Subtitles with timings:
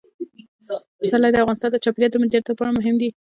[0.99, 3.09] پسرلی د افغانستان د چاپیریال د مدیریت لپاره مهم دي.